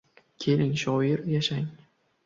[0.45, 1.69] —Keling, shoir, yashang!